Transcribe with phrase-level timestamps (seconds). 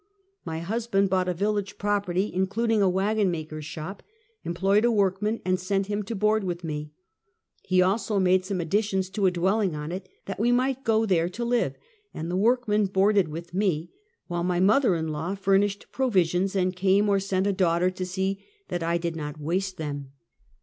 [0.43, 4.01] My husband bought a village property, in cluding a wagon maker's shop,
[4.43, 6.91] employed a workman and sent him to board with me.
[7.61, 11.29] He also made some additions to a dwelling on it, that we might go there
[11.29, 11.77] to live,
[12.15, 13.91] and the workmen boarded with me,
[14.25, 18.43] while my mother in law furnished provisions and came or sent a daughter to see
[18.69, 20.13] that I did not waste them.